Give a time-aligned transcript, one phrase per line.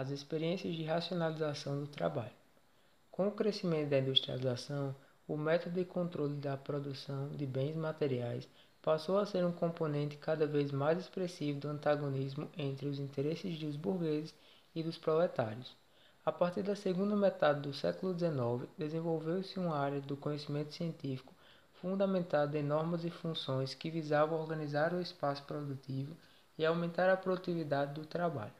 [0.00, 2.32] as experiências de racionalização do trabalho.
[3.10, 4.96] Com o crescimento da industrialização,
[5.28, 8.48] o método de controle da produção de bens materiais
[8.80, 13.76] passou a ser um componente cada vez mais expressivo do antagonismo entre os interesses dos
[13.76, 14.34] burgueses
[14.74, 15.76] e dos proletários.
[16.24, 21.34] A partir da segunda metade do século XIX, desenvolveu-se uma área do conhecimento científico
[21.74, 26.16] fundamentada em normas e funções que visavam organizar o espaço produtivo
[26.56, 28.59] e aumentar a produtividade do trabalho.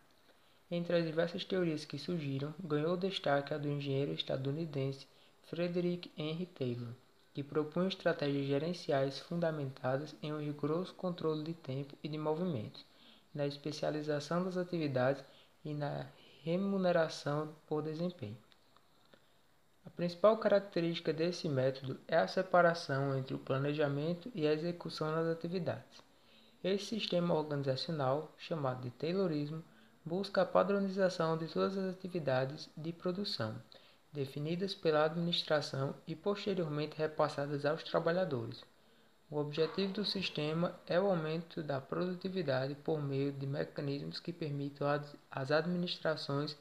[0.71, 5.07] Entre as diversas teorias que surgiram, ganhou destaque a do engenheiro estadunidense
[5.43, 6.95] Frederick Henry Taylor
[7.33, 12.85] que propunha estratégias gerenciais fundamentadas em um rigoroso controle de tempo e de movimentos,
[13.33, 15.25] na especialização das atividades
[15.65, 16.07] e na
[16.43, 18.37] remuneração por desempenho.
[19.87, 25.27] A principal característica desse método é a separação entre o planejamento e a execução das
[25.27, 26.03] atividades.
[26.63, 29.65] Esse sistema organizacional, chamado de Taylorismo,
[30.11, 33.55] busca a padronização de todas as atividades de produção
[34.13, 38.65] definidas pela administração e posteriormente repassadas aos trabalhadores.
[39.31, 44.89] O objetivo do sistema é o aumento da produtividade por meio de mecanismos que permitam
[45.31, 46.59] às administrações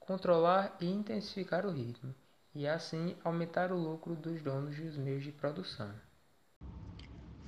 [0.00, 2.12] controlar e intensificar o ritmo,
[2.52, 5.94] e assim aumentar o lucro dos donos dos meios de produção.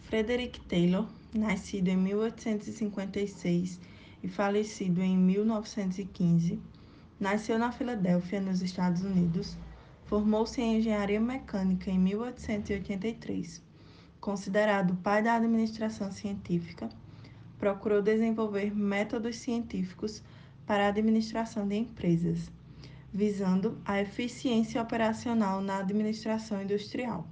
[0.03, 3.81] Frederick Taylor, nascido em 1856
[4.23, 6.61] e falecido em 1915,
[7.23, 9.57] Nasceu na Filadélfia, nos Estados Unidos.
[10.07, 13.63] Formou-se em engenharia mecânica em 1883.
[14.21, 16.89] Considerado pai da administração científica,
[17.61, 20.21] procurou desenvolver métodos científicos
[20.67, 22.51] para a administração de empresas,
[23.13, 27.25] visando a eficiência operacional na administração industrial.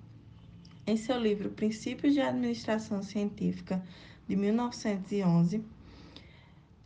[0.86, 3.84] Em seu livro Princípios de Administração Científica,
[4.28, 5.64] de 1911,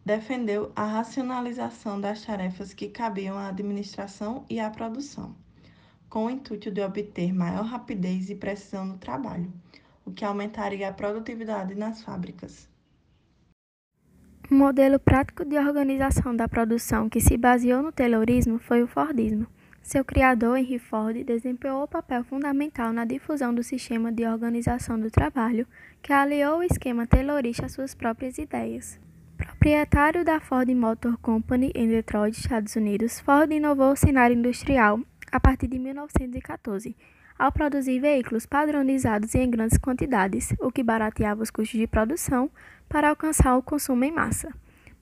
[0.04, 5.34] defendeu a racionalização das tarefas que cabiam à administração e à produção,
[6.10, 9.50] com o intuito de obter maior rapidez e precisão no trabalho,
[10.04, 12.68] o que aumentaria a produtividade nas fábricas.
[14.50, 19.46] Um modelo prático de organização da produção que se baseou no Taylorismo foi o Fordismo.
[19.82, 25.10] Seu criador, Henry Ford, desempenhou o papel fundamental na difusão do sistema de organização do
[25.10, 25.66] trabalho,
[26.02, 28.98] que aliou o esquema Taylorista às suas próprias ideias.
[29.44, 34.98] Proprietário da Ford Motor Company em Detroit, Estados Unidos, Ford inovou o cenário industrial
[35.30, 36.96] a partir de 1914,
[37.38, 42.50] ao produzir veículos padronizados em grandes quantidades, o que barateava os custos de produção
[42.88, 44.50] para alcançar o consumo em massa.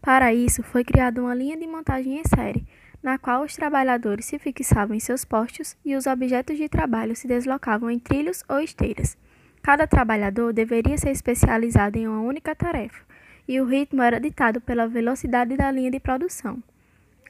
[0.00, 2.66] Para isso, foi criada uma linha de montagem em série,
[3.00, 7.28] na qual os trabalhadores se fixavam em seus postos e os objetos de trabalho se
[7.28, 9.16] deslocavam em trilhos ou esteiras.
[9.62, 13.11] Cada trabalhador deveria ser especializado em uma única tarefa,
[13.46, 16.62] e o ritmo era ditado pela velocidade da linha de produção.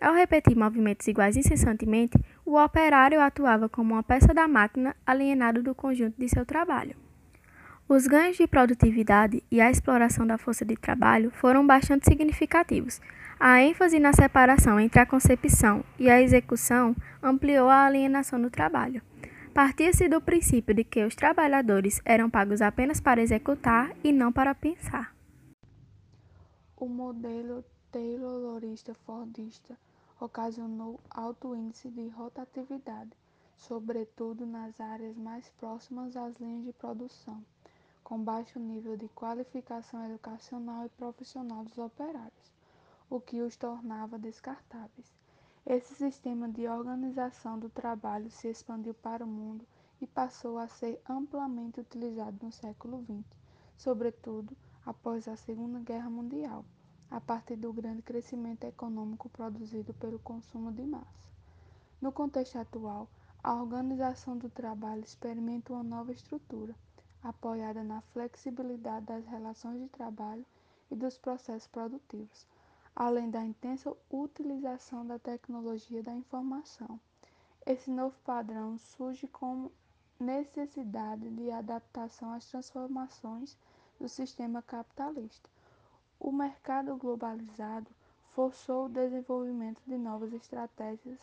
[0.01, 5.75] Ao repetir movimentos iguais incessantemente, o operário atuava como uma peça da máquina alienado do
[5.75, 6.97] conjunto de seu trabalho.
[7.89, 13.01] Os ganhos de produtividade e a exploração da força de trabalho foram bastante significativos.
[13.39, 19.03] A ênfase na separação entre a concepção e a execução ampliou a alienação do trabalho.
[19.53, 24.55] Partia-se do princípio de que os trabalhadores eram pagos apenas para executar e não para
[24.55, 25.13] pensar.
[26.83, 29.79] O modelo Taylorista-Fordista
[30.21, 33.13] ocasionou alto índice de rotatividade,
[33.57, 37.41] sobretudo nas áreas mais próximas às linhas de produção,
[38.03, 42.51] com baixo nível de qualificação educacional e profissional dos operários,
[43.09, 45.15] o que os tornava descartáveis.
[45.65, 49.65] Esse sistema de organização do trabalho se expandiu para o mundo
[50.01, 53.25] e passou a ser amplamente utilizado no século XX,
[53.79, 56.65] sobretudo após a Segunda Guerra Mundial,
[57.11, 61.31] a partir do grande crescimento econômico produzido pelo consumo de massa.
[62.01, 63.09] No contexto atual,
[63.45, 66.75] a organização do trabalho experimenta uma nova estrutura,
[67.23, 70.45] apoiada na flexibilidade das relações de trabalho
[70.91, 72.47] e dos processos produtivos,
[72.95, 76.99] além da intensa utilização da tecnologia da informação.
[77.65, 79.71] Esse novo padrão surge como
[80.19, 83.57] necessidade de adaptação às transformações
[84.01, 85.49] do sistema capitalista.
[86.19, 87.91] O mercado globalizado
[88.31, 91.21] forçou o desenvolvimento de novas estratégias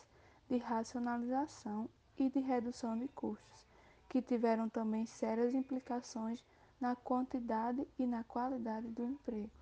[0.48, 1.88] de racionalização
[2.18, 3.66] e de redução de custos,
[4.08, 6.44] que tiveram também sérias implicações
[6.80, 9.59] na quantidade e na qualidade do emprego.